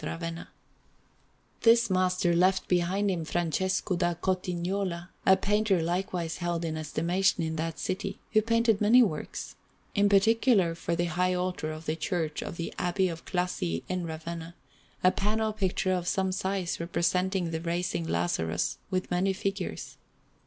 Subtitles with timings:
[0.03, 6.65] Ravenna: Accademia_) Alinari] This master left behind him Francesco da Cotignola, a painter likewise held
[6.65, 9.53] in estimation in that city, who painted many works;
[9.93, 14.03] in particular, for the high altar of the Church of the Abbey of Classi in
[14.07, 14.55] Ravenna,
[15.03, 19.97] a panel picture of some size representing the Raising of Lazarus, with many figures.